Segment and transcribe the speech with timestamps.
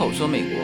[0.00, 0.58] 口说美国，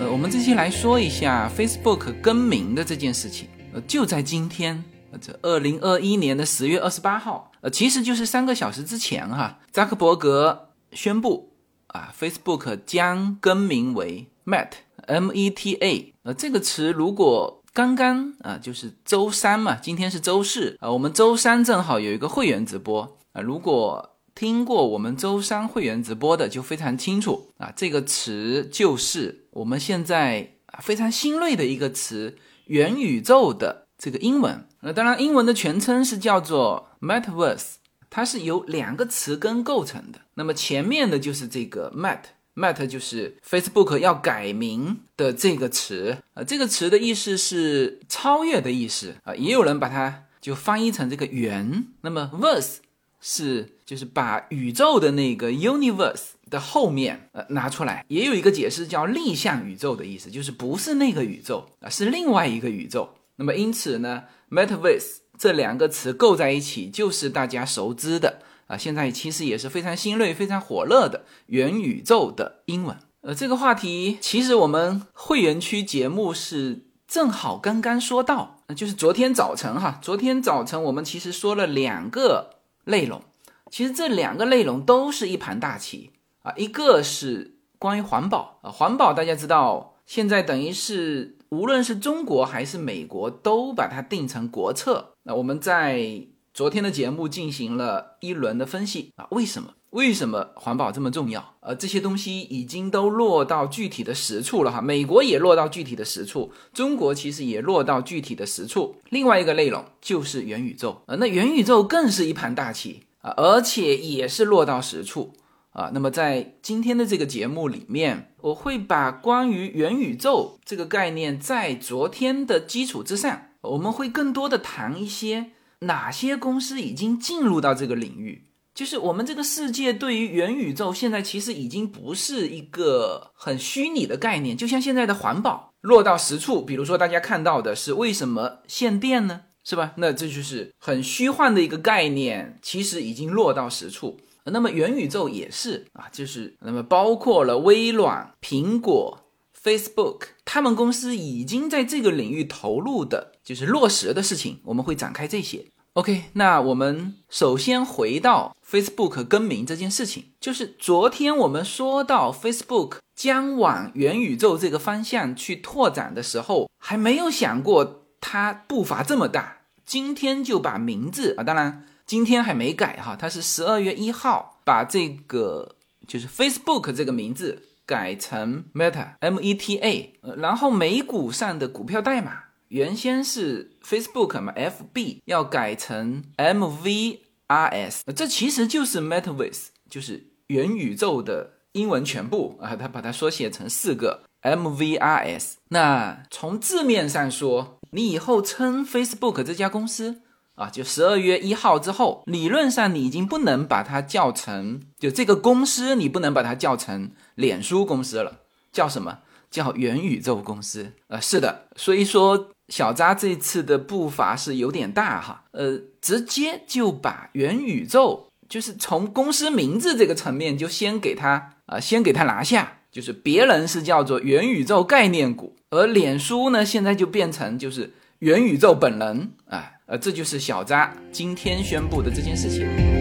[0.00, 3.48] 呃，我们这期来说一下 Facebook 更名的这件事情。
[3.72, 4.82] 呃，就在今天，
[5.12, 11.52] 呃这二零二一年的十月二十八号，呃，其实就是三个小时之前哈，扎克伯格宣布
[11.86, 16.14] 啊，Facebook 将更名为 Meta，M-E-T-A。
[16.24, 24.16] 呃，这个词如果刚刚啊，就是周三嘛，今天是周四啊，我们周三正好有一个会员直播啊，如果。
[24.40, 34.66] 听过我们周三会员直播的就非常清楚啊，这个词就是我们现在非常新锐的一个词——元宇宙的这个英文。
[34.80, 37.74] 那当然，英文的全称是叫做 Metaverse，
[38.08, 40.22] 它是由两个词根构成的。
[40.32, 51.88] 那么前面的就是这个 Met，Met 就是 Facebook 要改名的这个词啊，这个词的意思是超越的意思啊，也有人把它就翻译成这个元。
[52.00, 52.76] 那么 Verse。
[53.20, 63.10] 是，就是把宇宙的那个 universe 的后面呃拿出来，也有一个解释叫逆向宇宙的意思，就是不是那个宇宙啊，是另外一个宇宙。
[63.36, 72.96] 那么因此呢，metaverse 这两个词构在一起，就是大家熟知的啊，现在其实也是非常新锐、非常火热的元宇宙的英文。
[73.20, 82.59] 呃，这个话题其实我们会员区节目是正好刚刚说到，就是昨天早晨哈，昨天早晨我们其实说了两个。
[82.90, 83.22] 内容
[83.70, 86.10] 其实这两个内容都是一盘大棋
[86.42, 95.14] 啊，一个是关于环保啊，环保大家知道，现在等于是无论是中国还是美国都把它定成国策。
[95.22, 99.74] 那我们在昨天的节目进行了一轮的分析啊，为什么？
[99.90, 101.56] 为什么环保这么重要？
[101.60, 108.94] 呃，这些东西已经都落到具体的实处了哈，美国也落到具体的实处，中国其实也落到具体的实处。
[109.08, 115.32] 另外一个内容就是元宇宙呃，那元宇宙更是一盘大棋啊，而且也是落到实处
[115.72, 115.90] 啊。
[115.92, 125.50] 那么在今天的这个节目里面，我会把关于元宇宙这个概念在昨天的基础之上，我们会更多的谈一些
[125.80, 128.44] 哪些公司已经进入到这个领域。
[128.74, 139.42] 就是我们这个世界对于元宇宙现在其实已经不是一个很虚拟的概念，就像现在的环保落到实处，比如说大家看到的是为什么限电呢？
[139.62, 139.92] 是吧？
[139.96, 144.18] 那这就是很虚幻的一个概念，其实已经落到实处。
[144.44, 149.20] 那么元宇宙也是啊，就是那么包括了微软、苹果、
[149.62, 155.66] Facebook，他们公司已经在这个领域投入的，就是落实的事情，我们会展开这些。
[155.94, 175.74] OK，那我们首先回到 Facebook 更名这件事情，就是昨天我们说到 Facebook 将往元宇宙这个方向去拓展的时候，还没有想过它步伐这么大，今天就把名字啊，当然今天还没改哈，它是十二月一号把这个
[176.06, 182.44] 就是 Facebook 这个名字改成 Meta，M-E-T-A，然后美股上的股票代码。
[182.70, 195.54] 原先是 Facebook 嘛，FB 要改成 MVRS，这其实就是 Metaverse，就是元宇宙的英文全部啊，他把它缩写成四个 MVRS。
[195.70, 200.22] 那从字面上说，你以后称 Facebook 这家公司
[200.54, 209.18] 啊，就十二月一号之后，理论上你已经不能把它叫成就这个公司，你不能把它叫成脸书公司了，叫什么？
[209.50, 210.92] 叫元宇宙公司？
[211.08, 212.50] 呃，是的，所以说。
[212.70, 232.99] 小扎这次的步伐是有点大哈，呃，直接就把元宇宙，就是从公司名字这个层面就先给他啊，先给他拿下，就是别人是叫做元宇宙概念股，而脸书呢现在就变成就是元宇宙本人啊，呃，这就是小扎今天宣布的这件事情。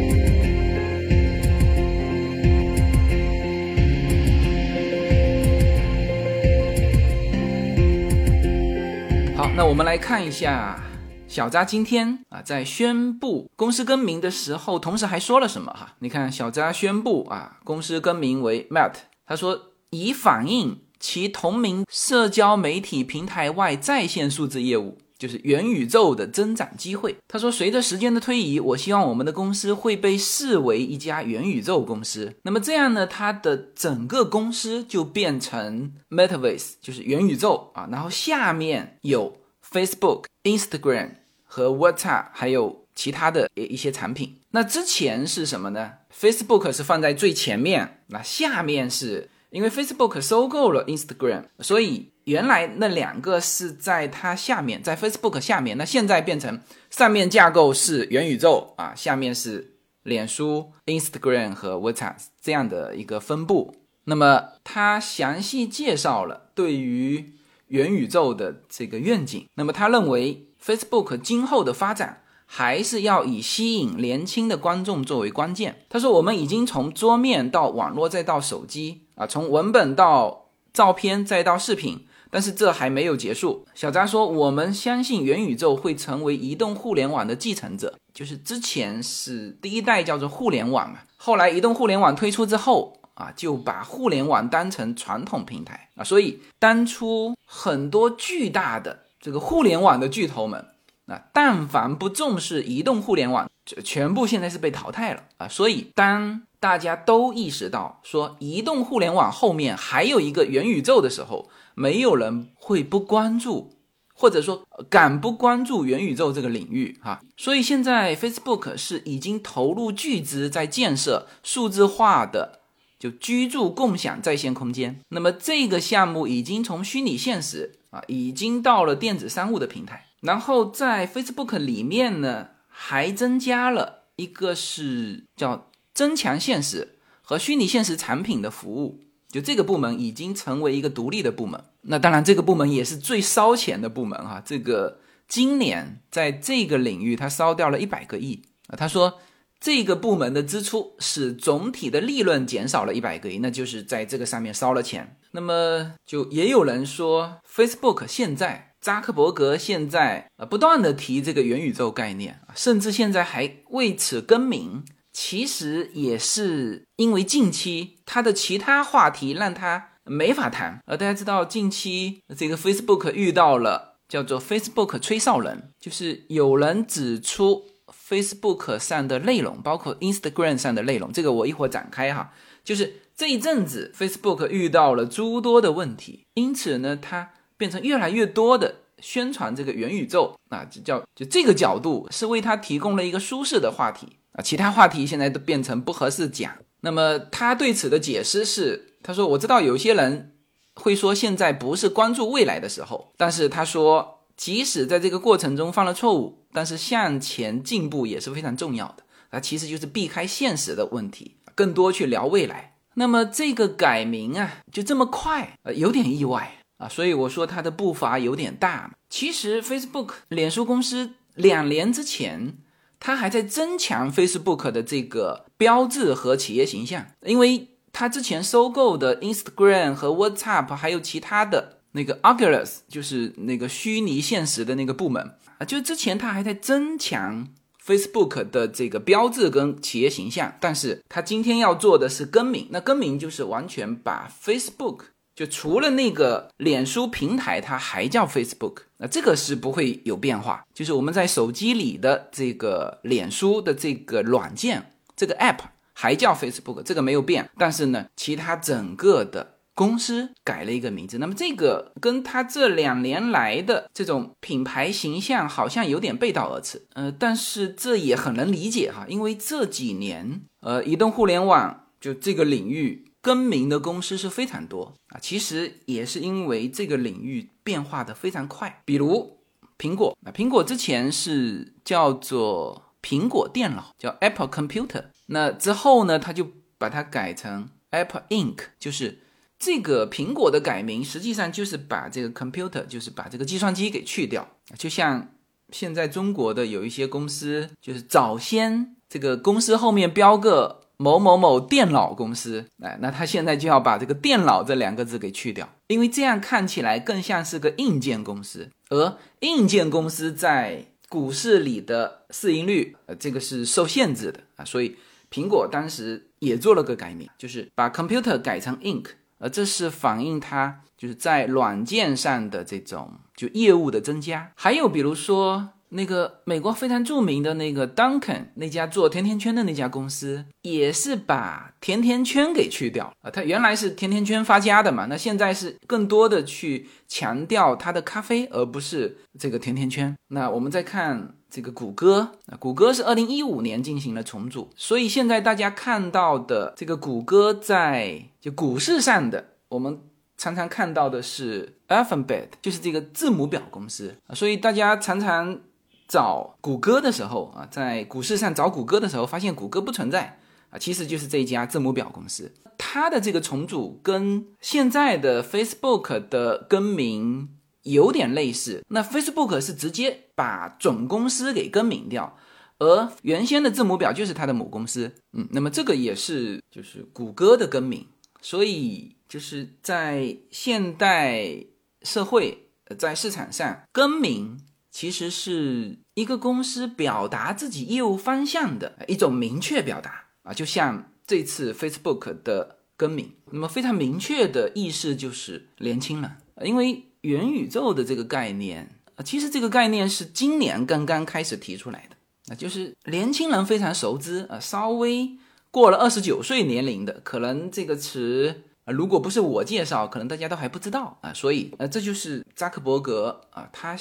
[9.60, 10.82] 那我们来看一下
[11.28, 15.96] 小扎今天啊，在宣布公司更名的时候，同时还说了什么哈？
[16.00, 18.94] 你看小扎宣布啊，公司更名为 Meta，
[19.26, 27.18] 他说以反映其同名社交媒体平台外在线数字业务，就是元宇宙的增长机会。
[27.28, 32.34] 他说，随着时间的推移，我希望我们的公司会被视为一家元宇宙公司。
[32.44, 39.36] 那么这样呢，它的整个公司就变成 Metaverse，就是元宇宙啊，然后下面有。
[39.72, 41.12] Facebook、Instagram
[41.44, 44.40] 和 WhatsApp 还有其他的一些产品。
[44.52, 55.78] 那之前是什么呢？Facebook 是放在最前面，那下面是因为 Facebook 收购了 Instagram，所以原来那两个是在它下面，在 Facebook 下面。
[55.78, 63.76] 那现在变成上面架构是元宇宙啊，下面是脸书、Instagram 和 WhatsApp 这样的一个分布。
[64.06, 67.34] 那么它详细介绍了对于
[67.70, 69.48] 元宇宙的这个愿景。
[69.56, 75.86] 那么他认为 Facebook 今后的发展还是要以吸引年轻的观众作为关键。
[75.90, 83.66] 他说：“我们已经从桌面到网络再到手机啊，从文本到照片再到视频。”但是这还没有结束。
[83.74, 100.66] 小扎说：“我们相信元宇宙会成为移动互联网的继承者，就是之前是第一代叫做互联网嘛，后来移动互联网推出之后啊，就把互联网当成传统平台啊，所以当初很多巨大的这个互联网的巨头们
[101.06, 103.50] 啊，但凡不重视移动互联网，
[103.84, 105.50] 全部现在是被淘汰了啊。
[105.50, 113.74] 所以当大家都意识到说移动互联网后面还有一个元宇宙的时候，没有人会不关注，
[114.14, 117.20] 或者说敢不关注元宇宙这个领域哈。
[117.36, 122.59] 所以现在 Facebook 是已经投入巨资在建设数字化的
[123.00, 125.00] 就居住共享在线空间。
[125.10, 130.06] 那么这个项目已经从虚拟现实啊，已经到了电子商务的平台。
[130.22, 139.00] 然后在 Facebook 里面呢，还增加了一个是叫增强现实和虚拟现实产品的服务。
[139.30, 144.42] 就这个部门已经成为一个独立的部门，那当然这个部门也是最烧钱的部门哈。
[144.44, 148.76] 这个今年在这个领域，它烧掉了一百个亿啊。
[148.76, 149.20] 他说
[149.60, 155.18] 这个部门的支出使总体的利润减少了一百个亿，那就是在这个上面烧了钱。
[155.32, 164.86] 那么就也有人说，Facebook 现在扎克伯格现在呃不断的提这个元宇宙概念啊，甚至现在还为此更名。
[165.12, 170.80] 其实也是因为近期他的其他话题让他没法谈。
[170.86, 177.66] 呃，大家知道近期这个 Facebook 遇到了叫做 Facebook 吹哨人，就是有人指出
[178.08, 182.34] Facebook 上的内容，包括 Instagram 上的内容，这个我一会儿展开哈。
[182.64, 194.18] 就是这一阵子 Facebook 遇到了诸多的问题，因此呢，它变成越来越多的宣传这个元宇宙啊，就叫就这个角度是为他提供了一个舒适的话题。
[194.34, 196.52] 啊，其他话题现在都变成不合适讲。
[196.82, 200.36] 那么他对此的解释是，他说：“我知道有些人
[200.76, 209.04] 会说现在不是关注未来的时候，但是他说，即使在这个过程中犯了错误，但是向前进步也是非常重要的。
[209.32, 212.78] 啊，其实就是避开现实的问题，更多去聊未来。
[212.94, 216.88] 那么这个改名啊，就这么快，呃，有点意外啊。
[216.88, 218.96] 所以我说他的步伐有点大。
[219.10, 222.60] 其实 Facebook 脸书公司两年之前。
[223.02, 237.48] 它还在增强 Facebook 的这个标志和企业形象，因为它之前收购的 Instagram 和 WhatsApp，还有其他的那个 Oculus，就是那个虚拟现实的那个部门啊，就之前他还在增强
[237.86, 245.00] Facebook 的这个标志跟企业形象，但是他今天要做的是更名，那更名就是完全把 Facebook。
[245.36, 250.66] 就除了那个脸书平台，它还叫 Facebook，那这个是不会有变化。
[250.74, 255.60] 就是我们在手机里的这个脸书的这个软件，这个 App
[255.94, 257.50] 还叫 Facebook，这个没有变。
[257.58, 261.18] 但是呢，其他整个的公司改了一个名字。
[261.20, 266.86] 那么这个跟他这两年来的这种品牌形象好像有点背道而驰。
[266.96, 273.06] 呃，但是这也很能理解哈，因为这几年呃，移动互联网就这个领域。
[273.22, 278.82] 更名的公司是非常多啊，其实也是因为这个领域变化的非常快。
[278.86, 279.38] 比如
[279.78, 285.04] 苹果啊，苹果之前是叫做苹果电脑，叫 Apple Computer。
[285.26, 289.20] 那之后呢，他就把它改成 Apple Inc，就是
[289.60, 294.48] 这个苹果的改名，实际上就是把这个 computer，就是把这个计算机给去掉。
[294.78, 295.28] 就像
[295.72, 300.80] 现在中国的有一些公司，就是早先这个公司后面标个。
[301.02, 314.98] 某某某电脑公司，哎，那他现在就要把这个“电脑”这两个字给去掉，因为这样看起来更像是个硬件公司，而硬件公司在股市里的市盈率，呃，这个是受限制的啊，所以
[315.32, 319.06] 苹果当时也做了个改名，就是把 computer 改成 ink，
[319.40, 325.70] 而这是反映它就是在软件上的这种就业务的增加，还有比如说。
[325.92, 333.32] 那个美国非常著名的那个 Duncan 那家做甜甜圈的那家公司，也是把甜甜圈给去掉啊。
[333.32, 340.16] 它原来是甜甜圈发家的嘛，那现在是更多的去强调它的咖啡，而不是这个甜甜圈。
[340.28, 350.00] 那我们再看这个谷歌，啊，谷歌是二零一五年进行了重组，所以现在大家看到的这个谷歌在就股市上的，我们
[350.38, 355.60] 常常看到的是 Alphabet，就是这个字母表公司啊，所以大家常常。
[356.10, 360.40] 找谷歌的时候啊，在股市上找谷歌的时候，发现谷歌不存在，
[360.72, 367.50] 啊，其实就是这家字母表公司，它的这个重组跟现在的 Facebook 的更名
[367.84, 368.84] 有点类似。
[368.90, 372.36] 那 Facebook 是直接把总公司给更名掉，
[372.80, 375.14] 而原先的字母表就是它的母公司。
[375.34, 378.08] 嗯，那么这个也是就是谷歌的更名，
[378.42, 381.66] 所以就是在现代
[382.02, 384.58] 社会，在市场上更名
[385.00, 390.26] 其实是一个公司表达自己业务方向的一种明确表达。
[390.44, 396.30] 啊，就像这次 Facebook 的更名，那么非常明确的意思就是年轻人，
[396.66, 405.38] 因为元宇宙的这个概念啊，其实这个概念是今年刚刚开始提出来的，那就是年轻人非常熟知啊，稍微
[405.72, 413.98] 过了二十九岁年龄的，可能这个词啊，如果不是我介绍，可能大家都还不知道啊，所以呃，这就是扎克伯格啊，他。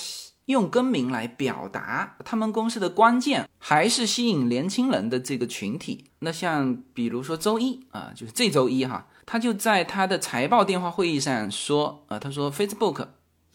[0.48, 6.06] 用更名来表达他们公司的关键，还是吸引年轻人的这个群体。
[6.20, 13.08] 那像比如说周一啊，就是这周一哈，他就在他的财报电话会议上说啊，他说 Facebook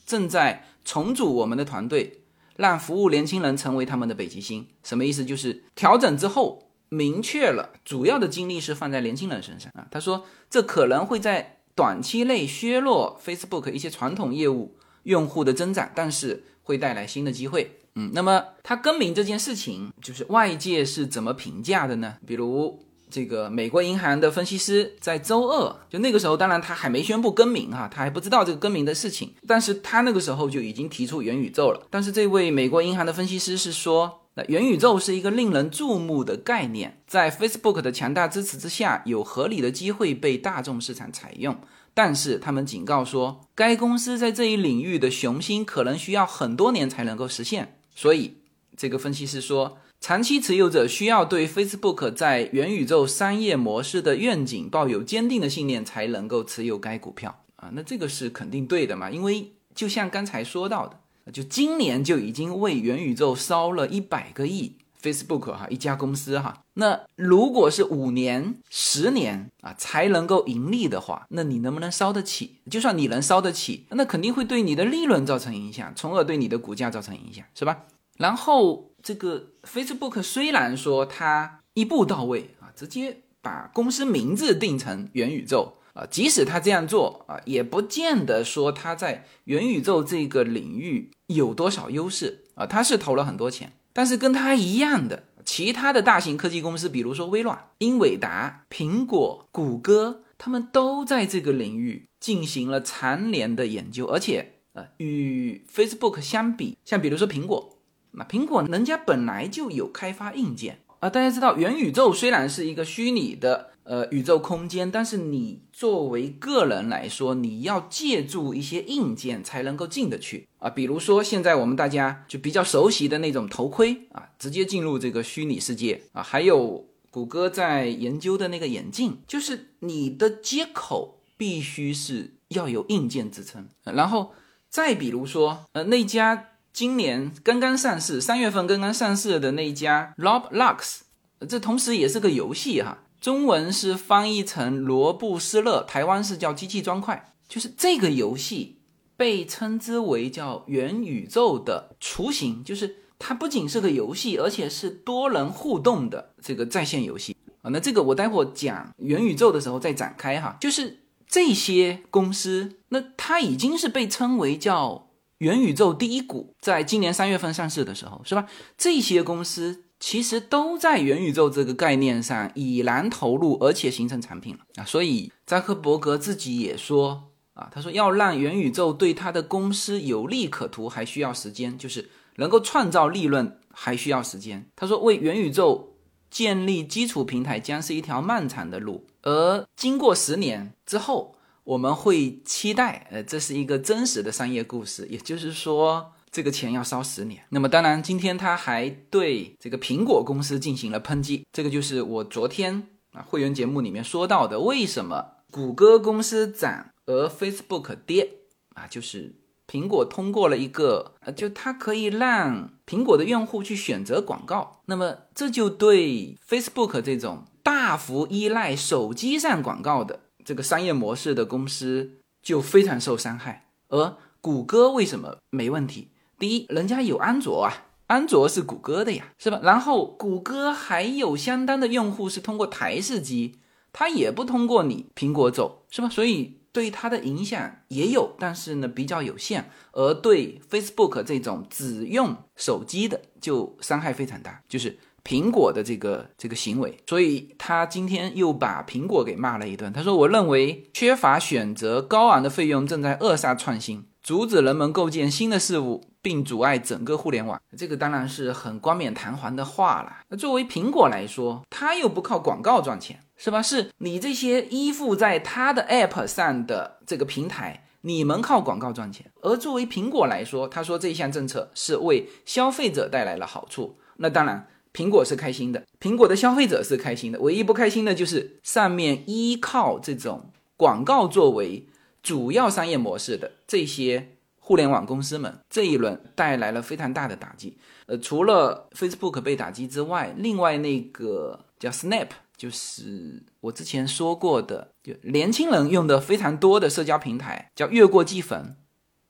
[0.05, 2.21] 正在重组我们的团队，
[2.57, 4.67] 让服务年轻人成为他们的北极星。
[4.83, 5.25] 什么意思？
[5.25, 9.87] 就是调整之后明确了主要的精力是放在年轻人身上啊。
[9.89, 16.43] 他说这可能会在短期内削弱 Facebook 一些传统业务用户的增长，但是。
[16.63, 22.15] 会带来新的机会，嗯，那么它更名这件事情，就是外界是怎么评价的呢？
[22.25, 31.85] 比如这个美国银行的分析师在周二，就那个时候，当然他还没宣布更名哈，他还不知道这个更名的事情，但是他那个时候就已经提出元宇宙了。
[31.91, 41.55] 但是这位美国银行的分析师是说，那元宇宙是一个令人注目的概念，在 Facebook 的强大支持之下，有合理的机会被大众市场采用。
[41.93, 47.77] 但是他们警告说，该公司在这一领域的雄心可能需要很多年才能够实现。
[47.95, 48.37] 所以，
[48.75, 57.69] 这个分析师说，长期持有者需要对 Facebook 在元宇宙商业模式的愿景抱有坚定的信念，才能够持有该股票啊。
[57.73, 59.11] 那这个是肯定对的嘛？
[59.11, 64.77] 因为就像刚才说到的，就今年就已经为元宇宙烧了一百个亿。
[65.03, 72.61] Facebook 哈一家公司哈，那如果是五年、十年啊才能够盈利的话，那你能不能烧得起？
[72.71, 77.83] 就算你能烧得起，那肯定会对你的利润造成影响，从而对你的股价造成影响，是吧？
[78.17, 93.73] 然后这个 Facebook 虽然说它一步到位啊，直接把公司名字定成元宇宙啊，即使他这样做啊，也不见得说他在元宇宙这个领域有多少优势啊，他是投了很多钱。
[93.93, 107.77] 但是跟它一样的其他的大型科技公司，比如说微软、英伟达、苹果、谷歌，他们都在这个领域进行了长年的研究，而且呃，与 Facebook 相比，像比如说苹果，
[108.11, 111.09] 那苹果人家本来就有开发硬件啊。
[111.09, 113.72] 大家知道，元宇宙虽然是一个虚拟的。
[113.85, 120.69] 呃，宇宙空间，但是你作为个人来说，你要借助一些硬件才能够进得去啊。
[120.69, 126.23] 比如说，现在我们大家就比较熟悉的那种头盔啊，直接进入这个虚拟世界啊。
[126.23, 133.67] 还有谷歌在研究的那个眼镜，就是你的接口必须是要有硬件支撑。
[133.83, 134.31] 然后
[134.69, 141.01] 再比如说，呃，那家今年刚刚上市，三月份刚刚上市的那一家 Roblox，
[141.49, 143.02] 这同时也是个游戏哈。
[143.23, 148.81] 中文是翻译成罗布斯勒，台湾是叫机器砖块，就是这个游戏
[149.15, 157.71] 被称之为叫元宇宙的雏形，就是它不仅是个游戏，而且是多人互动的这个在线游戏啊。
[157.71, 160.57] 那这个我待会讲元宇宙的时候再展开哈。
[160.59, 168.47] 就是这些公司，那它已经是被称为叫元宇宙第一股，在今年三月份上市的时候，是吧？
[168.77, 169.85] 这些公司。
[170.05, 174.83] 其实都在元宇宙这个概念上已然投入，而且形成产品了啊！
[174.83, 184.69] 所以扎克伯格自己也说啊，他说要让元宇宙对他的公司有利可图，还需要时间，就是能够创造利润还需要时间。
[184.75, 185.95] 他说为元宇宙
[186.29, 196.11] 建立基础平台将是一条漫长的路，而经过十年之后，我们会期待，呃，这是一个真实的商业故事，也就是说。
[196.33, 197.43] 这个钱要烧十年。
[197.49, 201.45] 那么，当然，今天他还对这个苹果公司进行了抨击。
[201.53, 208.31] 这个就是我昨天啊会员节目里面说到的，为什么谷歌公司涨而 Facebook 跌
[208.73, 208.87] 啊？
[208.87, 209.35] 就是
[209.67, 214.81] 苹果通过了一个，呃，就它可以让苹果的用户去选择广告。
[214.87, 223.67] 那么，这就对 Facebook 这种大幅依赖手机上广告的这个商业模式的公司就非常受伤害。
[223.89, 226.09] 而谷歌为什么没问题？
[226.39, 229.59] 第一，人家有安卓啊，安卓是谷歌的呀，是吧？
[229.63, 233.59] 然后谷歌还有相当的用户是通过台式机，
[233.91, 236.09] 它也不通过你苹果走，是吧？
[236.09, 239.69] 所以对它的影响也有，但是呢比较有限。
[239.93, 246.97] 而对 Facebook 这种只用手机的，就伤害非常大，就是苹果的这个这个行为。
[247.07, 249.93] 所以他今天又把苹果给骂了一顿。
[249.93, 260.21] 他说：“我认为缺乏选择，高昂的费用正在扼杀创新。”阻止人们构建新的事物，并阻碍整个互联网，这个当然是很冠冕堂皇的话了。
[260.29, 263.61] 那作为苹果来说，它又不靠广告赚钱，是吧？
[263.61, 269.29] 是你这些依附在它的 App 上的这个平台，你们靠广告赚钱。
[269.41, 277.39] 而作为苹果来说，他说这项政策是为消费者带来了好处，那当然苹果是开心的，苹果的消费者是开心的。
[277.41, 281.87] 唯一不开心的就是上面依靠这种广告作为。
[282.23, 287.77] 主要商业模式的这些互联网公司们，这一轮带来了非常大的打击。
[288.05, 298.77] 呃，除了 Facebook 被打击之外，另外那个叫 Snap，就是我之前说过的，就年轻人用的非常多的社交平台，叫越过即焚。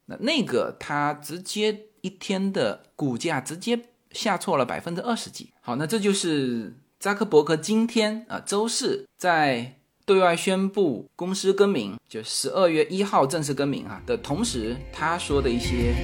[0.06, 3.80] 那那个它直接一天的股价直接
[4.12, 5.52] 下挫了百分之二十几。
[5.62, 9.80] 好，那这就是扎克伯格今天啊，周四在。
[10.06, 15.96] 对外宣布公司更名，就十二月一号正式更名啊的同时，他说的一些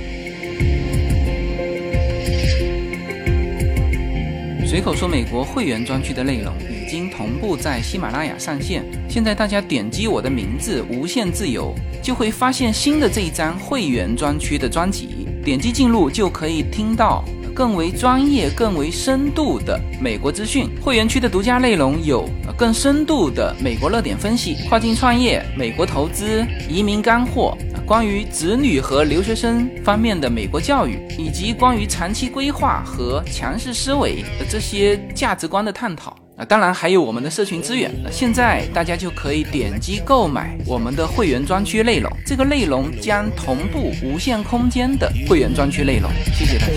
[4.65, 8.85] 随口说，美国会员专区的内容已经同步在喜马拉雅上线。
[9.09, 17.25] 现在大家点击我的名字“无限自由”，就会发现新的这一张会员专区的专辑，点击进入就可以听到。
[17.59, 22.25] 更为专业、更为深度的美国资讯，会员区的独家内容有
[22.57, 36.15] 更深度的美国热点分析、跨境创业、美国投资、移民干货，关于子女和留学生方面的美国教育，以及关于长期规划和强势思维的这些价值观的探讨。
[36.39, 37.91] 啊，当然还有我们的社群资源。
[38.09, 46.09] 现在大家就可以点击购买我们的会员专区内容，这个内容将同步无限空间的会员专区内容。
[46.33, 46.73] 谢谢大家。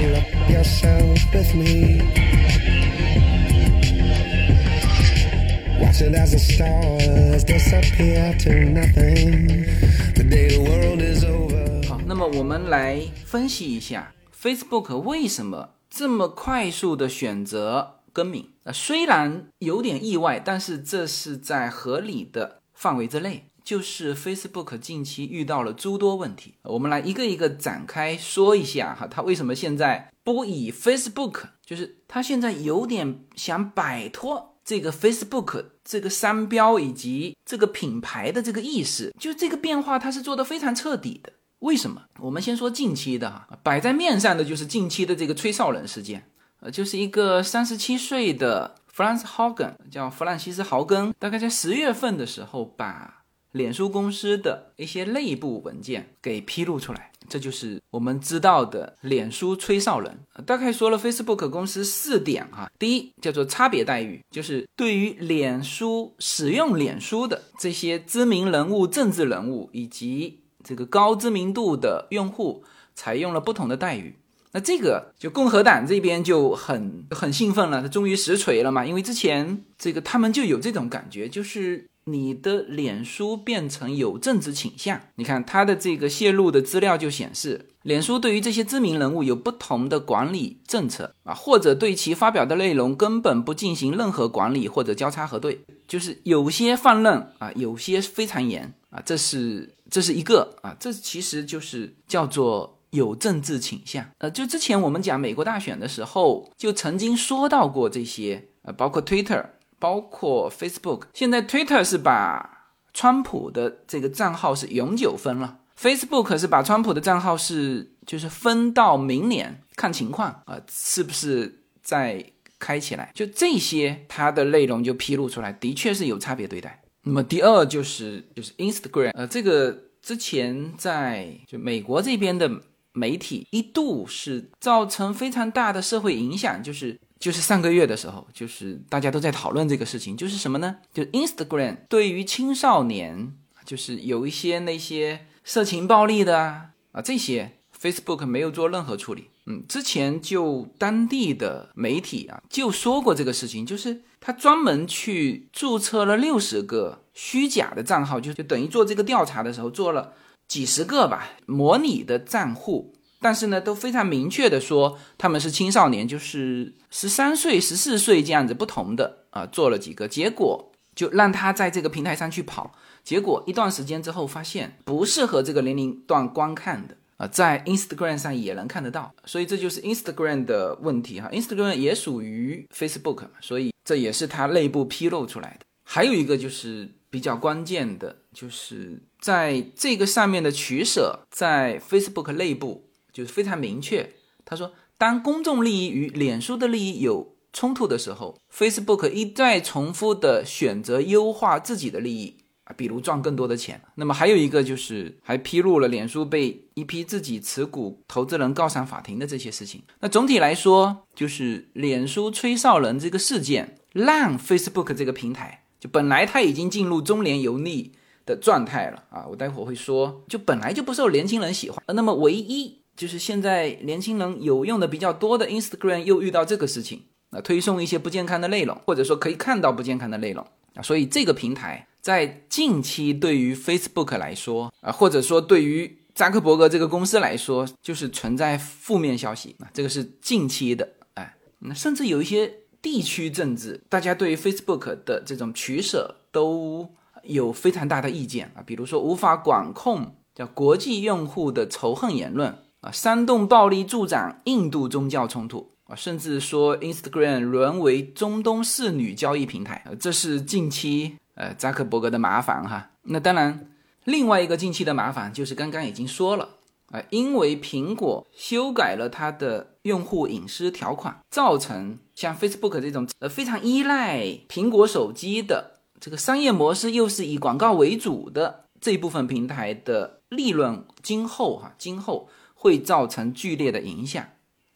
[11.89, 18.02] 好，那么我们来分析一下 Facebook 为什么这么快速的选择。
[18.13, 23.47] 更名啊，虽然有点意外，但是这是在合理的范围之内。
[23.65, 29.07] 就是 Facebook 近期遇到了诸多问题，我们来一个一个展开说一下哈。
[29.07, 41.33] 他为什么现在不以 Facebook，就是他现在有点想摆脱这个 Facebook 这个商标以及这个品牌的这个意识，就这个变化他是做的非常彻底的。
[41.61, 42.03] 为什么？
[42.19, 46.29] 我们先说近期的哈，摆在面上的就是近期的这个吹哨人事件。
[46.63, 60.21] 呃，就是一个三十七岁的 Francis Hogan，叫弗兰西斯·豪根，大概在十月份的时候，把脸书公司的一些内部文件给披露出来，这就是我们知道的脸书吹哨人。
[60.47, 72.63] 大概说了 Facebook 公司四点哈，第一叫做差别待遇，就是对于脸书使用脸书的这些知名人物、政治人物以及这个高知名度的用户，
[72.95, 74.17] 采用了不同的待遇。
[74.55, 78.85] 那这个就共和党这边就很很兴奋了，他终于实锤了嘛？
[78.85, 85.01] 因为之前这个他们就有这种感觉，就是你的脸书变成有政治倾向。
[85.15, 102.79] 你看他的这个泄露的资料就显示，脸书对于这些知名人物有不同的管理政策啊，或者对其发表的内容根本不进行任何管理或者交叉核对，就是有些放任啊，有些非常严啊，这是这是一个啊，这其实就是叫做。
[102.93, 109.43] 有政治倾向，呃，就之前我们讲美国大选的时候，就曾经说到过这些，呃，包括 Twitter，
[109.79, 111.05] 包括 Facebook。
[111.15, 122.23] 现在 Twitter 是把川普的这个账号是永久封了，Facebook 是把川普的账号是就是分到明年看情况啊，是不是再
[122.59, 123.11] 开起来？
[123.15, 126.83] 就这些，它的内容就披露出来，的确是有差别对待。
[127.05, 132.51] 那么第二就是就是 Instagram，呃，这个之前在就美国这边的。
[132.93, 140.77] 媒体一度是造成非常大的社会影响，就是就是上个月的时候，就是大家都在讨论这个事情，就是什么呢？
[140.93, 143.33] 就 Instagram 对于青少年，
[143.65, 149.29] 就是有一些那些色情暴力的啊啊这些，Facebook 没有做任何处理。
[149.47, 160.13] 嗯，之前就当地的媒体啊就说过这个事情，就是他专门去注册了六十个虚假的账号，就就等于做这个调查的时候做了。
[160.53, 162.93] 几十个吧，模拟的账户。
[163.23, 185.65] 但是呢，都非常明确的说他们是青少年，就是十三岁、十四岁这样子不同的啊，做了几个，结果就让他在这个平台上去跑，结果一段时间之后发现不适合这个年龄段观看的啊，在 Instagram 上也能看得到，所以这就是 Instagram 的问题哈，Instagram 也属于 Facebook，所以这也是它内部披露出来的。
[185.85, 194.15] 还有一个就是比较关键的，就是在这个上面的取舍，在 Facebook 内部就是非常明确。
[194.45, 203.81] 他说，当公众利益与脸书的利益有冲突的时候，Facebook 一再重复的选择优化自己的利益啊，比如赚更多的钱。
[203.95, 209.85] 那么还有一个就是还披露了脸书被一批自己持股投资人告上法庭的这些事情。
[210.01, 215.63] 那总体来说，就是脸书吹哨人这个事件，让 Facebook 这个平台。
[215.79, 217.93] 就本来他已经进入中年油腻
[218.25, 221.83] 的状态了啊，我待会儿会说，就本来就不受年轻人喜欢。
[221.89, 242.55] 那么唯一就是现在年轻人有用的比较多的 Instagram 又遇到这个事情啊，推送一些不健康的内容，或者说可以看到不健康的内容啊，所以这个平台在近期对于 Facebook 来说啊，或者说对于扎克伯格这个公司来说，就是存在负面消息啊，这个是近期的哎，那甚至有一些。
[242.83, 246.93] 地区政治，大家对于 Facebook 的这种取舍都
[247.25, 262.91] 有非常大的意见啊，比如说无法管控叫国际用户的仇恨言论啊，煽动暴力助长印度宗教冲突啊，甚至说 Instagram 沦为中东侍女交易平台，这是近期呃扎克伯格的麻烦哈。
[263.03, 263.69] 那当然，
[264.05, 266.49] 另外一个近期的麻烦就是刚刚已经说了。
[266.93, 275.72] 啊，因为苹果修改了它的用户隐私条款，造成像 Facebook 这种呃非常依赖苹果手机的
[276.03, 284.27] 这个商业模式，又是以广告为主的这一部分平台的利润，今后哈，今后会造成剧烈的影响，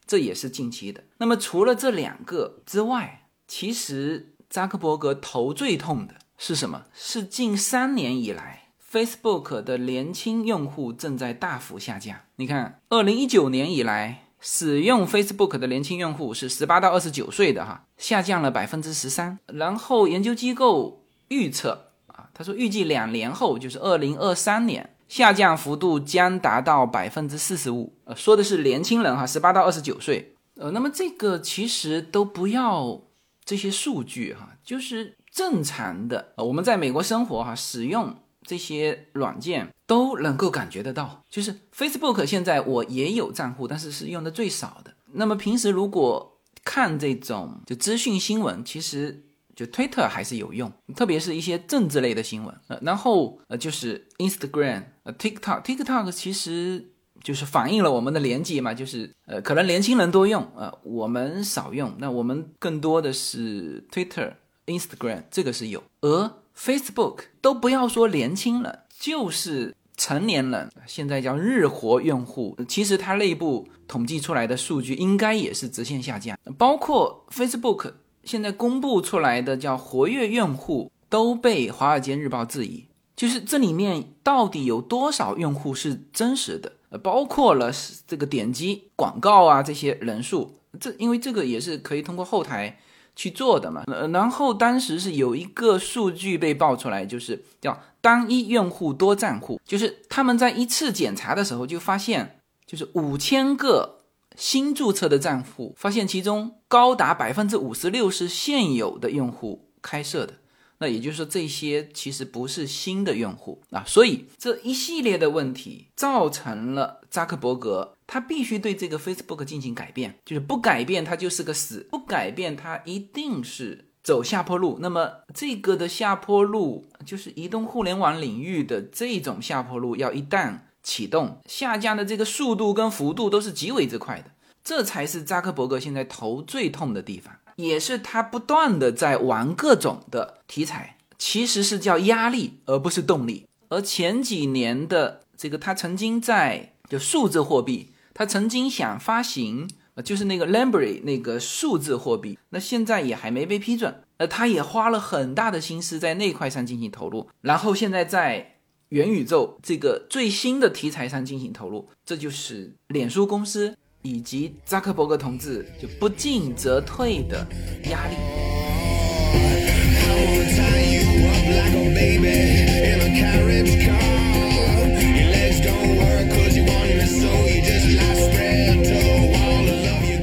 [0.07, 1.03] 这也是近期的。
[1.19, 6.85] 那么除了这两个之外，其实扎克伯格头最痛的是什么？
[6.95, 8.69] 是近三年以来。
[8.89, 12.21] Facebook 的年轻用户正在大幅下降。
[12.37, 19.41] 你看，二零一九年以来，使用 Facebook 的年轻用户是十八到二十九岁的哈，下降了百分之十三。
[19.47, 27.93] 然后研究机构预测啊，他说预计两年后，就是二零二三年，下降幅度将达到百分之四十五。
[28.05, 30.35] 呃，说的是年轻人哈，十八到二十九岁。
[30.57, 33.03] 呃，那么这个其实都不要
[33.45, 36.33] 这些数据哈，就是正常的。
[36.37, 38.15] 呃，我们在美国生活哈，使用。
[38.49, 44.95] 这些软件都能够感觉得到，就是 Facebook 现在我也有账户，但是是用的最少的。
[45.15, 49.26] 那么平时如果看这种就资讯新闻，其实
[49.57, 52.55] 就 Twitter 还是有用，特别是一些政治类的新闻。
[52.69, 56.93] 呃，然后呃就是 Instagram、呃 TikTok，TikTok 其实
[57.25, 64.35] 就是反映了我们的年纪嘛，就是呃可能年轻人多用，呃我们少用，那我们更多的是 Twitter、
[64.67, 66.31] Instagram，这个是有，而。
[66.59, 76.35] Facebook 都不要说年轻人，就是成年人，现在叫日活用户，其实它内部统计出来的数据应该也是直线下降。
[76.57, 77.93] 包括 Facebook
[78.27, 82.85] 现在公布出来的叫活跃用户，都被《华尔街日报》质疑，
[83.17, 86.73] 就是这里面到底有多少用户是真实的？
[86.91, 87.73] 呃包括了
[88.07, 92.79] 这个点击广告啊这些人数，这因为这个也是可以通过后台。
[93.19, 104.03] 去做的嘛，然后当时是有一个数据被爆出来，就是叫单一用户多账户，就是他们在一次检查的时候就发现，就是五千个
[104.37, 110.35] 新注册的账户，发现其中高达百分之五十六是现有的用户开设的。
[110.79, 124.77] 那也就是说，这些其实不是新的用户啊，所以这一系列的问题造成了扎克伯格他必须对这个 Facebook 进行改变，就是不改变它就是个死，不改变它一定是走下坡路。
[124.83, 134.31] 那么这个的下坡路就是移动互联网领域的这种下坡路，要一旦启动，下降的这个速度跟幅度都是极为之快的，
[134.67, 137.33] 这才是扎克伯格现在头最痛的地方。
[137.55, 143.47] 也是他不断的在玩各种的题材，其实是叫压力，而不是动力。
[143.69, 149.71] 而前几年的这个，他曾经在就数字货币，他曾经想发行，
[150.05, 154.03] 就是那个 Lambry 那个数字货币，那现在也还没被批准。
[154.17, 158.57] 呃，他也花了很大的心思在那块上进行投入，然后现在在
[158.89, 163.77] 元宇宙这个最新的题材上进行投入，这就是脸书公司。
[164.07, 167.45] 以及扎克伯格同志就不进则退的
[167.91, 168.15] 压力。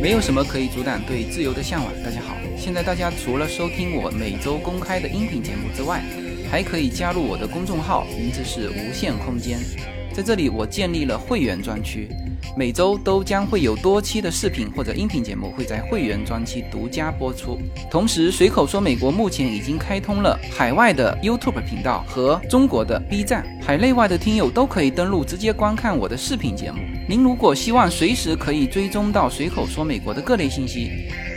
[0.02, 1.94] 没有什么可以阻挡对自由的向往。
[2.06, 6.02] 大家好，现在大家除了收听我每周公开的音频节目之外，
[6.50, 9.60] 还可以加入我的公众号，名字是无限空间。
[10.14, 12.08] 在这里，我建立了会员专区。
[12.56, 17.60] 每周都将会有多期的视频或者音频节目会在会员专区独家播出。
[17.90, 26.80] 同时，随口说美国目前已经开通了海外的 YouTube 频道和中国的 B 站，海内外的听友都可以登录直接观看我的视频节目。
[27.08, 30.90] 您如果希望随时可以追踪到随口说美国的各类信息，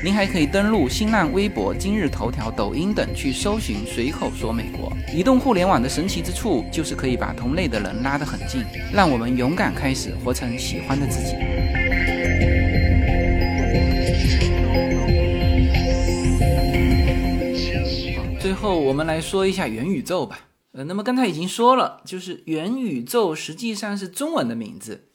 [0.04, 4.92] 您还可以登录新浪微博、今日头条、抖音等去搜寻“随口说美国”。
[5.12, 11.06] 移动互联网的神奇之处就是可以把同类的人拉得很近，让我们勇敢开始活成喜欢的。
[11.06, 11.34] 自己。
[18.38, 20.40] 最后，我们来说一下元宇宙吧。
[20.72, 25.06] 呃，那么刚才已经说了，就是元宇宙实际上是中文的名字，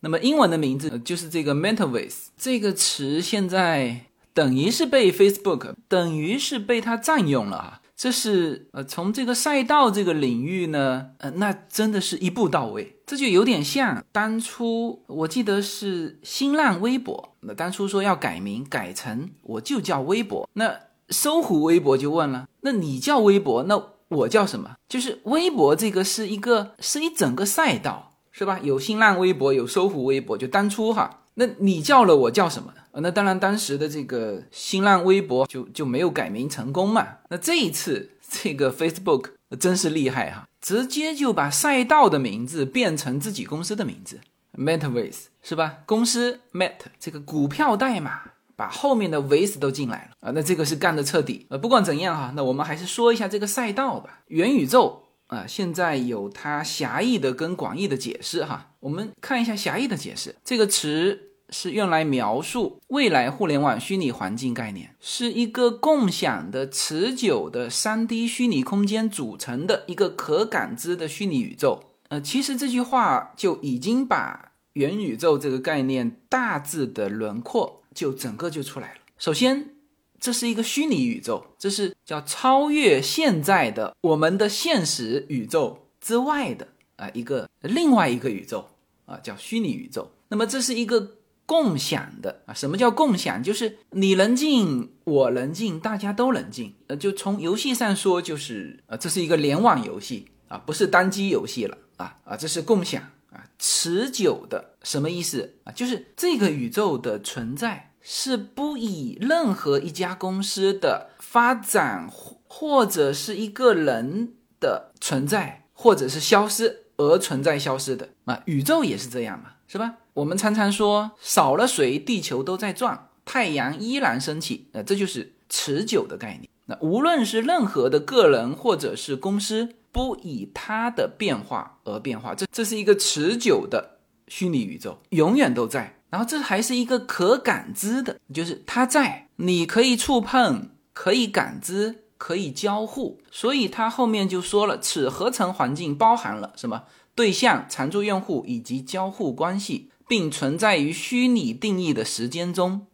[0.00, 7.80] 那么英文的名字就是这个 Metaverse 这个词，现在等于是被 Facebook 等于是被它占用了啊。
[7.96, 12.96] 这是呃，从这个赛道这个领域呢，呃，那真的是一步到位。
[13.06, 20.48] 这就有点像当初我记得是新浪微博，那当初说要改名，改成我就叫微博。
[20.54, 20.74] 那
[21.10, 24.76] 搜狐微博就问了，那你叫微博，那我叫什么？
[24.88, 28.60] 就是微博这个是一个是一整个赛道，是吧？
[28.62, 32.72] 有新浪微博，有搜狐微博，就当初哈，那你叫了我叫什么？
[32.94, 37.06] 那当然，当时的这个新浪微博就就没有改名成功嘛。
[37.28, 39.26] 那这一次，这个 Facebook
[39.60, 44.18] 真是厉害哈，直接就把赛道的名字变成自己公司的名字
[44.58, 45.76] ，Metaverse 是吧？
[45.86, 48.22] 公司 Met 这个股票代码
[48.56, 50.32] 把后面的 Vase 都进来了啊。
[50.34, 51.46] 那这个是干的彻底。
[51.48, 54.18] 呃，不管怎样哈，那我们还是说一下这个赛道吧。
[54.26, 58.72] 元宇宙啊，现在有它狭义的跟广义的解释哈。
[58.80, 61.26] 我们看一下狭义的解释，这个词。
[61.52, 71.82] 是用来描述未来互联网虚拟环境概念，是一个共享的、持久的 3D 虚拟空间组成的一个可感知的虚拟宇宙。
[72.06, 79.00] 呃，其实这句话就已经把元宇宙这个概念大致的轮廓就整个就出来了。
[79.18, 79.70] 首先，
[80.20, 88.68] 这是一个虚拟宇宙，这是叫超越现在的我们的现实宇宙之外的啊一个另外一个宇宙
[89.06, 90.10] 啊，叫虚拟宇宙。
[90.28, 91.16] 那么这是一个。
[91.50, 93.42] 共享的啊，什么叫共享？
[93.42, 96.76] 就是你能进，我能进，大家都能进。
[96.86, 103.02] 呃，就从游戏上说，就是呃，这是一个联网游戏啊，不是单机游戏了啊啊，这是共享
[103.32, 105.72] 啊，持久的，什么意思啊？
[105.72, 112.08] 就是这个宇宙的存在是不以任何一家公司的发展
[112.48, 119.96] 或者是一个人的存在或者是消失而存在消失的啊，宇宙也是这样嘛，是吧？
[120.14, 126.48] 我们常常说，少了谁，地球都在转，太阳依然升起，那这就是持久的概念。
[126.66, 135.99] 那无论是任何的个人或者是公司，不以它的变化而变化，这这是一个持久的虚拟宇宙，永远都在。
[136.10, 143.20] 然后这还是一个可感知的，就是它在，你可以触碰，可以感知，可以交互。
[143.30, 146.82] 所以它后面就说了，此合成环境包含了什么？
[147.14, 149.86] 对象、常驻用户以及交互关系。
[150.08, 152.88] 并存在于虚拟定义的时间中，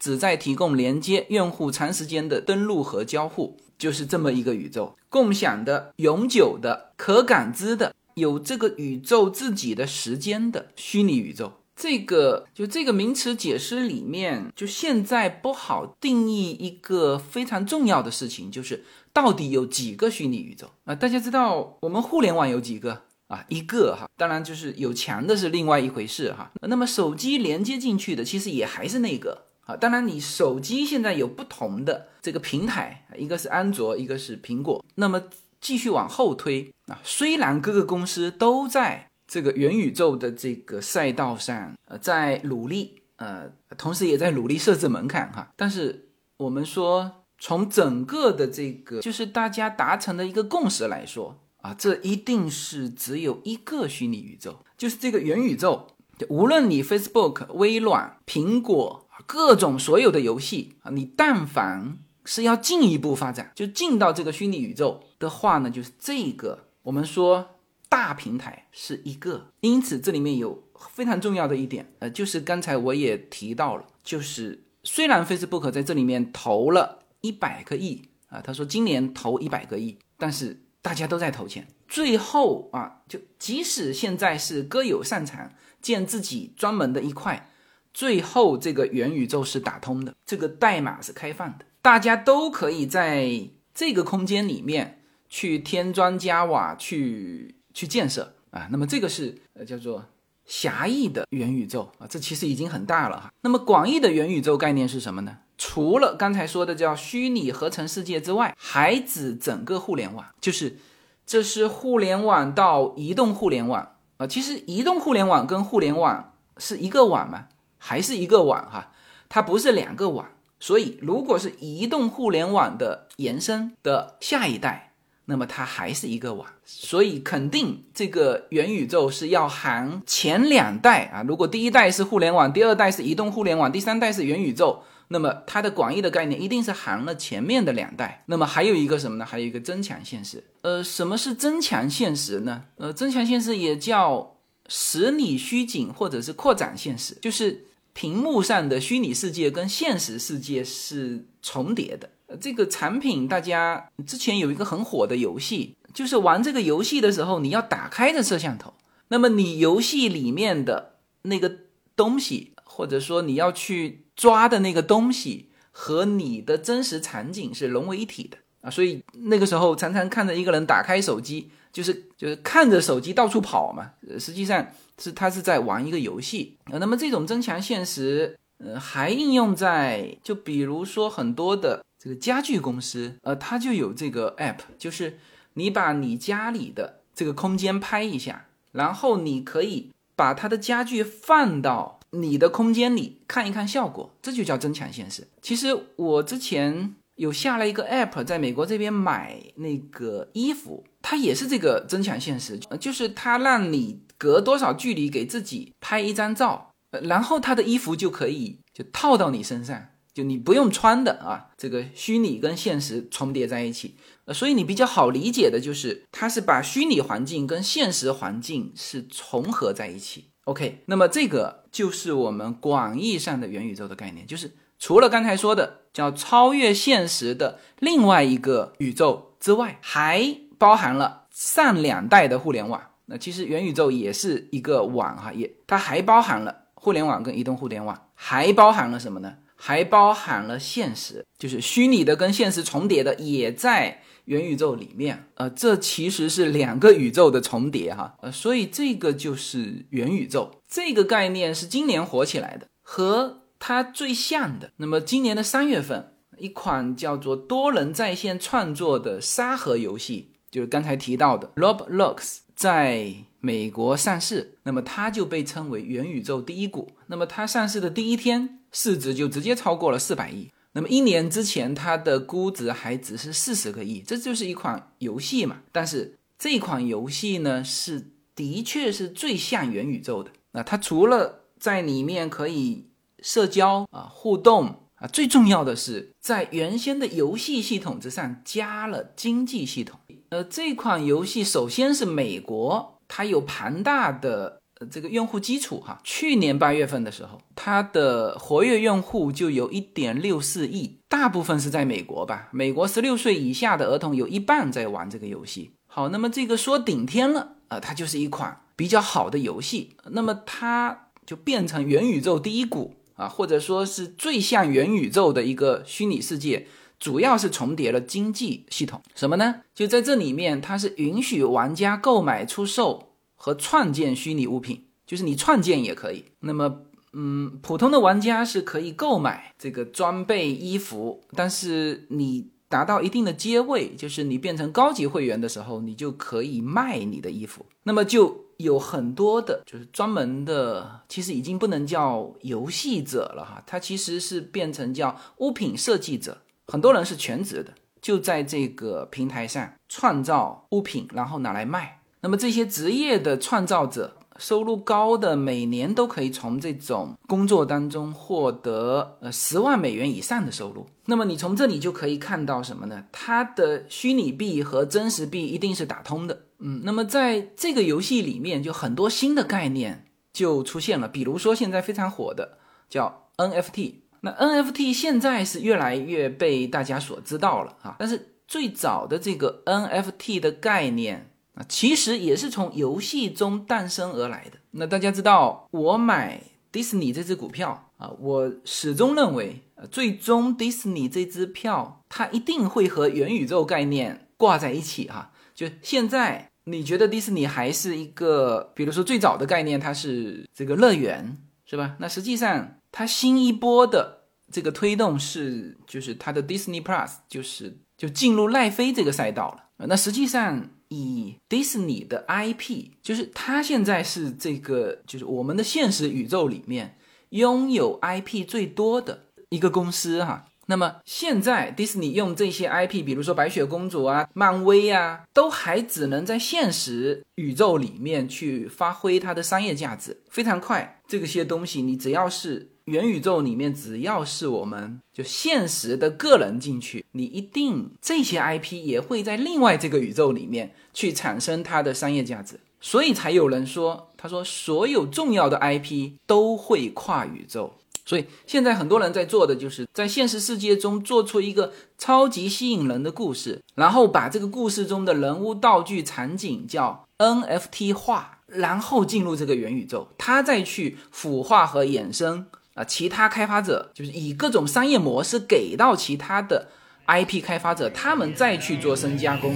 [0.00, 11.52] 旨在提供连接用户长时间的登录和交互，就是这么一个宇宙，共享的、永久的、可感知的，有这个宇宙自己的时间的虚拟宇宙。
[11.76, 20.94] 这个就这个名词解释里面，就现在不好定义一个非常重要的事情，就是到底有几个虚拟宇宙啊？
[20.94, 23.02] 大家知道我们互联网有几个？
[23.26, 26.48] 啊，一个哈，当然就是有强的是另外一回事哈。
[26.60, 29.76] 那么手机连接进去的其实也还是那个啊。
[29.76, 34.84] 当然你手机现在有不同的这个平台，一个是安卓，一个是苹果。
[34.94, 35.20] 那么
[35.60, 45.52] 继续往后推啊，虽然各个公司都在这个元宇宙的这个赛道上呃在努力呃，同时也在努力设置门槛哈。
[45.56, 51.42] 但是我们说从整个的这个就是大家达成的一个共识来说。
[51.62, 55.88] 啊，这一定是只有一个虚拟宇宙，就是这个元宇宙。
[56.28, 67.55] 无论你 Facebook、微软、苹果各种所有的游戏啊，你但凡是要进一步发展，就进到这个虚拟宇宙的话呢，就是这个我们说
[67.96, 69.52] 大平台是一个。
[69.60, 80.62] 因此，这里面有非常重要的一点，呃，就是刚才我也提到了，就是虽然 Facebook 在这里面投了一百个亿啊，他说今年投一百个亿，但是。
[80.82, 85.50] 大家都在投钱，最后啊，就即使现在是各有擅长，
[85.82, 87.50] 建自己专门的一块，
[87.92, 98.66] 最后这个元宇宙是打通的，这个代码是开放的，大家都可以在这个空间里面去添砖加瓦，去去建设啊。
[98.70, 100.02] 那么这个是呃叫做
[100.46, 103.30] 狭义的元宇宙啊，这其实已经很大了哈。
[103.42, 105.36] 那么广义的元宇宙概念是什么呢？
[105.58, 110.78] 除了刚才说的叫虚拟合成世界之外，还指整个互联网，就是
[111.26, 114.26] 这是互联网到移动互联网啊。
[114.26, 117.48] 其实移动互联网跟互联网是一个网吗？
[117.78, 118.92] 还是一个网哈，
[119.28, 120.26] 它不是两个网。
[120.58, 124.85] 所以如果是移动互联网的延伸的下一代。
[125.28, 131.24] 那么它还是一个网，所以肯定这个元宇宙是要含前两代啊。
[131.26, 138.22] 如果第一代是互联网，第二代是移动互联网，第三代是元宇宙，那么它的广义的概念一定是含了前面的两代。
[138.26, 139.26] 那么还有一个什么呢？
[139.26, 140.44] 还有一个增强现实。
[140.62, 142.62] 呃，什么是增强现实呢？
[142.76, 144.36] 呃，增强现实也叫
[144.68, 152.10] 实拟虚景或者是扩展现实，就是屏幕上的虚拟世界跟现实世界是重叠的。
[152.40, 158.74] 这个产品，大家之前有一个很火的游戏，就是玩这个游戏的时候，你要打开的摄像头，
[159.08, 161.50] 那么你游戏里面的那个
[161.94, 168.68] 东西，或者说你要去抓的那个东西，和你的真实场景是融为一体的啊。
[168.68, 174.66] 所以那个时候常常看着一个人打开手机，就是就是看着手机到处跑嘛，实际上
[174.98, 176.78] 是他是在玩一个游戏啊。
[176.78, 181.84] 那么这种增强现实，呃，还应用在就比如说很多的。
[182.06, 185.18] 这个家具公司，呃，它就有这个 app，就是
[185.54, 195.26] 你把你家里的这个空间拍一下，然后你可以把它的家具放到你的空间里看一看效果，这就叫增强现实。
[195.42, 209.88] 其实我之前有下了一个 app，在美国这边买那个衣服，它也是这个增强现实，就是它让你隔多少距离给自己拍一张照，呃然后它的衣服就可以就套到你身上。
[210.16, 220.30] 就你不用穿的啊，这个虚拟跟现实重叠在一起，呃，所以你比较好理解的就是，它是把虚拟环境跟现实环境是重合在一起。
[220.44, 232.80] OK，那么这个就是我们广义上的元宇宙的概念，就是除了刚才说的叫超越现实的另外一个宇宙之外，还包含了上两代的互联网。
[233.04, 239.34] 那其实元宇宙也是一个网哈，也它还包含了互联网跟移动互联网，还包含了什么呢？
[239.56, 245.28] 还包含了现实，就是虚拟的跟现实重叠的，也在元宇宙里面。
[245.34, 248.16] 呃，这其实是两个宇宙的重叠哈。
[248.20, 254.70] 呃，所以这个就是元宇宙这个概念是今年火起来的，和它最像的。
[254.76, 266.92] 那么今年的三月份，一款叫做多人在线创作的沙盒游戏，就是刚才提到的 Roblox，在美国上市，那么它就被称为元宇宙第一股。
[267.06, 268.60] 那么它上市的第一天。
[268.78, 270.50] 市值就直接超过了四百亿。
[270.72, 274.02] 那么一年之前，它的估值还只是四十个亿。
[274.02, 275.62] 这就是一款游戏嘛？
[275.72, 280.30] 但是这款游戏呢，是的确是最像元宇宙的。
[280.52, 282.84] 那它除了在里面可以
[283.22, 289.98] 社交啊、互动啊，最重要的是在原先的游戏系统之上加了经济系统。
[290.28, 294.55] 呃，这款游戏首先是美国，它有庞大的。
[294.90, 302.48] 这个用户基础哈，去年八月份的时候，它的活跃用户就有一点六四亿，大部分是在美国吧。
[302.52, 305.70] 美国十六岁以下的儿童有一半在玩这个游戏。
[305.86, 309.96] 好，那么这个说顶天了啊，它就是一款比较好的游戏。
[310.10, 316.66] 那么它就变成元宇宙第一股啊，或者说是最像元宇宙的一个虚拟世界，
[317.00, 319.00] 主要是重叠了经济系统。
[319.14, 319.62] 什么呢？
[319.74, 323.14] 就在这里面，它是允许玩家购买、出售。
[323.46, 326.24] 和创建虚拟物品，就是你创建也可以。
[326.40, 326.80] 那么，
[327.12, 337.64] 嗯，普通的玩家是可以购买这个装备、衣服，但是你达到一定的阶位，就是你变成高级会员的时候，你就可以卖你的衣服。
[337.84, 346.38] 那么就有很多的，就是专门的，其实已经不能叫游戏者了哈，它其实是变成叫物品设计者。
[346.66, 351.95] 很多人是全职的，就在这个平台上创造物品，然后拿来卖。
[352.20, 360.86] 那么这些职业的创造者，收入高的，每年都可以从这种工作当中获得呃十万美元以上的收入。
[361.04, 363.04] 那么你从这里就可以看到什么呢？
[363.12, 366.42] 它的虚拟币和真实币一定是打通的。
[366.58, 372.58] 嗯，那么在这个游戏里面，就很多新的概念就出现了，比如说现在非常火的
[372.90, 373.94] 叫 NFT。
[374.22, 381.30] 那 NFT 现在是越来越被大家所知道了啊，但是最早的这个 NFT 的概念。
[381.56, 384.58] 啊，其实也是从游戏中诞生而来的。
[384.72, 395.32] 那大家知道，我买迪士尼这只股票啊，我始终认为，最终迪士尼这支票它一定会和元宇宙概念挂在一起哈。
[395.54, 401.96] 就现在，你觉得迪士尼还是一个，比如说最早的概念，它是这个乐园，是吧？
[402.00, 409.86] 那实际上它新一波的这个推动是，就是它的 Disney Plus，就是就进入奈飞这个赛道了。
[409.86, 410.68] 那实际上。
[410.88, 416.98] 以迪士尼的 IP，就是它现在是这个，就是我们的现实宇宙里面
[417.30, 420.46] 拥有 IP 最多的一个公司哈。
[420.66, 431.00] 那么现在迪士尼用这些 IP，比如说白雪公主啊、漫威啊，都还只能在现实宇宙里面去发挥它的商业价值，非常快。
[431.06, 432.72] 这个些东西你只要是。
[432.86, 447.74] 元宇宙里面，只要是我们就现实的个人进去，你一定这些 IP 也会在另外这个宇宙里面去产生它的商业价值，所以才有人说，他说所有重要的 IP 都会跨宇宙。
[448.04, 462.46] 所以现在很多人在做的就是在现实世界中做出一个超级吸引人的故事，然后把这个故事中的人物、道具、场景叫 NFT 化，然后进入这个元宇宙，它再去腐化和衍生。
[462.76, 466.68] 啊，其他开发者就是以各种商业模式给到其他的
[467.06, 469.54] IP 开发者，他们再去做深加工。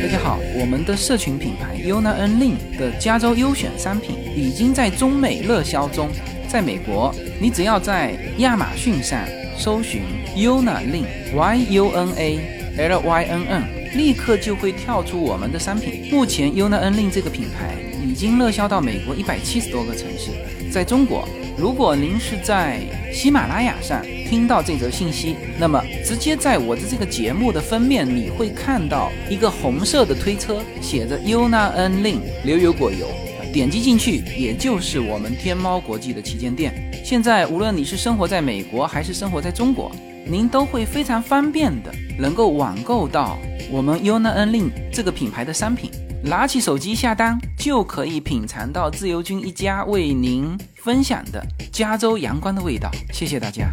[0.00, 6.08] 大家好，我们的社群品牌 Yuna N Lin 的加州优选商品已经在中美热销中。
[6.48, 9.18] 在美国，你只要在亚马逊上
[9.58, 10.02] 搜寻
[10.36, 12.38] Yuna Lin Y U N A
[12.78, 13.83] L Y N N。
[13.94, 16.08] 立刻就会跳出我们的商品。
[16.10, 17.74] 目前，Una N 令这个品牌
[18.06, 20.30] 已经热销到美国一百七十多个城市。
[20.70, 22.80] 在中国，如果您是在
[23.12, 33.06] 喜马拉雅上听到这则信息，那么直接在我的这个节目的封面，你会看到一个红色的推车，写着 Una N 令牛油果油。
[33.54, 36.90] 点击进去，也就是我们天猫国际的旗舰店。
[37.04, 39.92] 现在，无论你是生活在美国还是生活在中国，
[40.26, 43.38] 您都会非常方便的能够网购到。
[43.70, 45.88] 我们 Una N Lin 这个品牌的商品，
[46.24, 51.40] 拿起手机下单就可以品尝到自由军一家为您分享的
[51.70, 52.90] 加州阳光的味道。
[53.12, 53.72] 谢谢大家。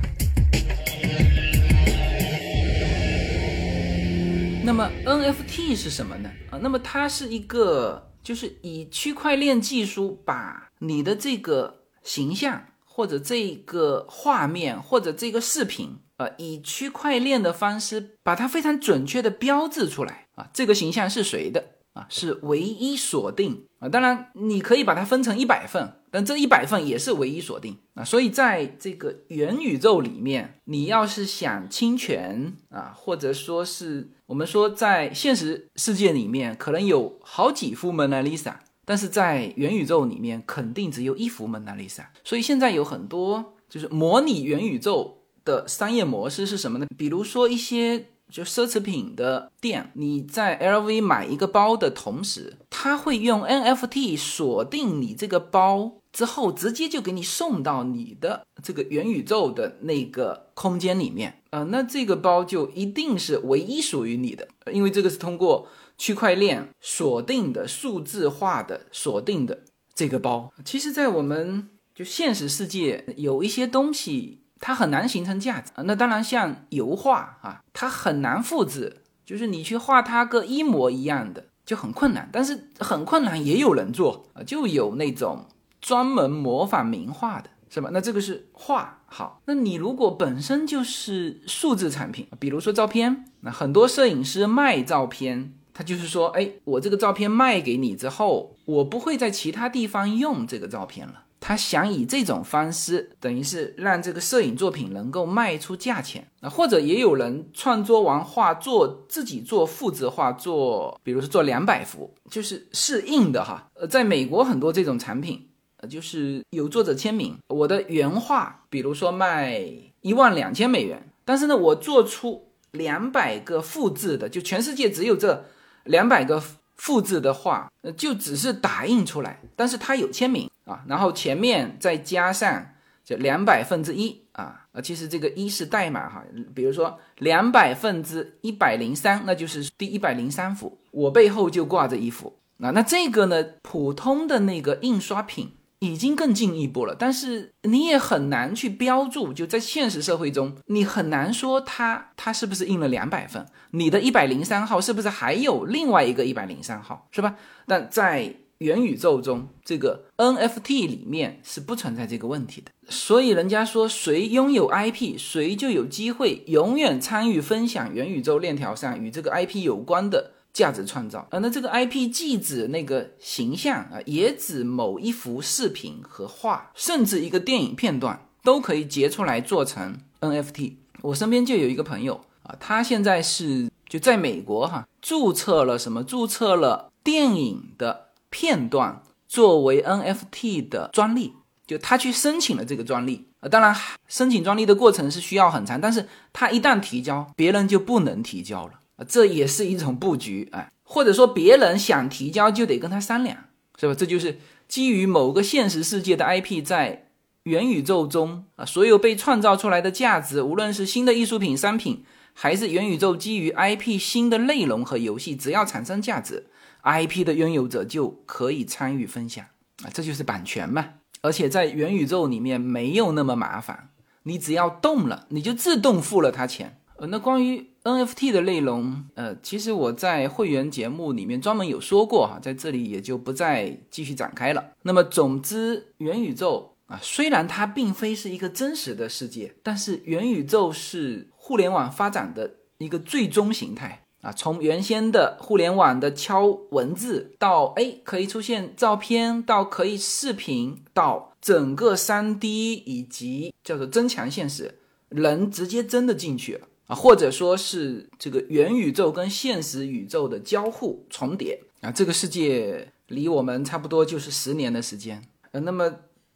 [4.63, 6.29] 那么 NFT 是什么呢？
[6.51, 15.97] 啊，那么它是一个，就是以区块链技术把你的这个形象或者这个画面或者这个视频。
[16.17, 22.05] 呃，以区块链的方式把它非常准确的标志出来啊，这个形象是谁的啊？
[22.09, 23.89] 是唯一锁定啊。
[23.89, 28.03] 当然，你可以把它分成一百份，但这一百份也是唯一锁定啊。
[28.03, 42.11] 所以，在这个元宇宙里面，你要是想侵权啊，或者说是我们说在现实世界里面可能有好几幅蒙娜丽莎，但是在元宇宙里面肯定只有一幅蒙娜丽莎。
[42.23, 45.17] 所以现在有很多就是模拟元宇宙。
[45.43, 46.85] 的商业模式是什么呢？
[46.95, 61.63] 比如说一些就奢侈品的店，你在 LV 买一个包的同时，他会用 NFT 锁定你这个包之后，直接就给你送到你的这个元宇宙的那个空间里面啊。
[61.63, 65.67] 那这个包就一定是唯一属于你的，因为这个是通过
[65.97, 69.63] 区块链锁定的、数字化的锁定的
[69.93, 70.51] 这个包。
[70.63, 74.40] 其实，在我们就现实世界有一些东西。
[74.61, 82.29] 它很难形成价值那当然，像油画啊，它很难复制，就是你去画它个一模一样的就很困难。
[82.31, 85.47] 但是很困难也有人做啊，就有那种
[85.81, 87.89] 专门模仿名画的，是吧？
[87.91, 89.41] 那这个是画好。
[89.45, 101.23] 那你如果本身就是数字产品，比如说照片，那很多摄影师卖照片，他就是说，哎，我这个照片卖给你之后，我不会在其他地方用这个照片了。
[101.43, 113.67] 他想以这种方式，等于是让这个摄影作品能够卖出价钱啊，或者也有人创作完画做自己做复制画，做比如说做两百幅，就是试印的哈。
[113.73, 119.59] 呃，在美国很多这种产品，呃，就是有作者签名，我的原画，比如说卖
[120.01, 125.43] 一万两千美元，但是呢，我做出两百个复制的，就全世界只有这
[125.85, 126.39] 两百个
[126.75, 130.47] 复制的画，呃，就只是打印出来，但是它有签名。
[130.65, 132.67] 啊，然后前面再加上
[133.03, 142.71] 就两百分之一啊，啊，其实这个一是代码哈，比如说两百分之一百零三，那就是第一百零三幅，我背后就挂着一幅啊。
[142.71, 157.35] 那这个呢，普通的那个印刷品已经更进一步了，但是你也很难去标注，就在现实社会中，你很难说它它是不是印了两百份，你的一百零三号是不是还有另外一个一百零三号，是吧？
[157.65, 162.71] 但在元宇宙中，这个 NFT 里面是不存在这个问题的。
[162.89, 170.31] 所以人家说，谁拥有 IP，谁就有机会永远参与分享元宇宙链条上与这个 IP 有关的。
[170.53, 180.73] 价值创造啊，那这个 IP 既指那个形象啊，也指某一幅视频和画，甚至一个电影片段都可以截出来做成 NFT。
[181.03, 186.03] 我身边就有一个朋友啊，他现在是就在美国哈，注册了什么？
[186.03, 191.35] 注册了电影的片段作为 NFT 的专利，
[191.67, 193.47] 就他去申请了这个专利啊。
[193.47, 193.75] 当然，
[194.07, 198.73] 申请专利的过程是需要很长，但是他一旦提交，别人就不能提交了。
[199.07, 203.35] 这也是一种布局啊，或者说别人想提交就得跟他商量，
[203.79, 203.95] 是吧？
[203.95, 207.07] 这就是基于某个现实世界的 IP 在
[207.43, 216.45] 元宇宙中啊，所有被创造出来的价值，无论是新的艺术品、商品，还是元宇宙基于 IP 新的内容和游戏，只要产生价值
[216.83, 219.45] ，IP 的拥有者就可以参与分享
[219.83, 220.93] 啊，这就是版权嘛。
[221.21, 223.89] 而且在元宇宙里面没有那么麻烦，
[224.23, 226.79] 你只要动了，你就自动付了他钱。
[226.97, 234.73] 呃，那关于 NFT 的内容，呃，其实我在会员节目里面专门有说过哈，在这里也就不再继续展开了。
[234.83, 244.31] 那么，总之，元宇宙啊，虽然它并非是一个真实的世界，但是元宇宙是互联网发展的一个最终形态啊。
[244.31, 252.47] 从原先的互联网的敲文字，到哎可以出现照片，到可以视频，到整个 3D
[252.85, 256.67] 以及叫做增强现实，人直接真的进去了。
[256.87, 265.23] 啊，或者说是这个元宇宙跟现实宇宙的交互重叠啊，这个世界离我们差不多就是十年的时间。
[265.51, 265.89] 呃，那么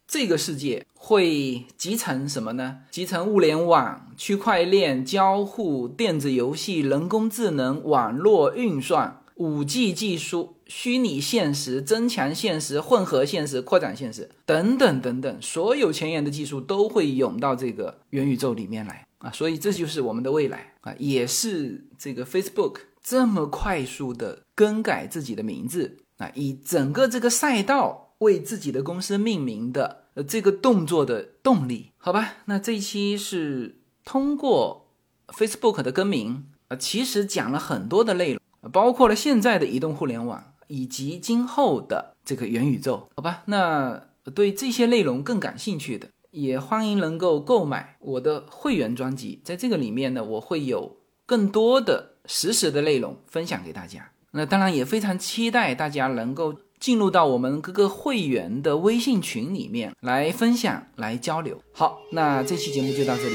[0.06, 2.78] 这个世界会集成什么呢？
[2.90, 19.04] 集成物联网、区块链、交互、电子游戏、人工智能、网络运算、五 G 技术、虚拟现实、增强现实、混合现实、扩展现实等等等等，所有前沿的技术都会涌到这个元宇宙里面来。
[19.18, 32.34] 啊，所以这就是我们的未来啊，也是这个 Facebook 这么快速的更改自己的名字啊，以整个这个赛道为自己的公司命名的呃这个动作的动力，好吧？
[32.46, 34.92] 那这一期是通过
[35.28, 43.42] Facebook 的更名啊，其实讲了很多的内容，包括了现在的移动互联网以及今后的这个元宇宙，好吧？
[43.46, 46.08] 那对这些内容更感兴趣的。
[46.32, 54.10] 也欢迎能够购买我的会员专辑，在这个里面呢，我会有更多的实时的内容分享给大家。
[54.32, 56.54] 那当然也非常期待大家能够
[56.86, 61.60] 进入到我们各个会员的微信群里面来分享、来交流。
[61.72, 63.34] 好，那这期节目就到这里，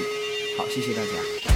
[0.58, 1.51] 好，谢谢大家。